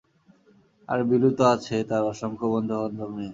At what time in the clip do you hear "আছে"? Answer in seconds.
1.45-1.75